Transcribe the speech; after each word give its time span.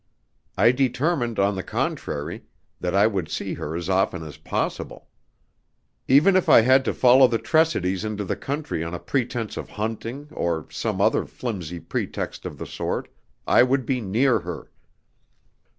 I 0.57 0.71
determined, 0.71 1.37
on 1.37 1.53
the 1.55 1.61
contrary, 1.61 2.45
that 2.79 2.95
I 2.95 3.05
would 3.05 3.29
see 3.29 3.53
her 3.53 3.75
as 3.75 3.87
often 3.87 4.23
as 4.23 4.37
possible. 4.37 5.09
Even 6.07 6.35
if 6.35 6.49
I 6.49 6.61
had 6.61 6.83
to 6.85 6.93
follow 6.95 7.27
the 7.27 7.37
Tressidys 7.37 8.03
into 8.03 8.23
the 8.25 8.35
country 8.35 8.83
on 8.83 8.95
a 8.95 8.99
pretence 8.99 9.57
of 9.57 9.69
hunting, 9.69 10.29
or 10.31 10.65
some 10.71 10.99
other 11.01 11.27
flimsy 11.27 11.79
pretext 11.79 12.47
of 12.47 12.57
the 12.57 12.65
sort, 12.65 13.09
I 13.45 13.61
would 13.61 13.85
be 13.85 14.01
near 14.01 14.39
her. 14.39 14.71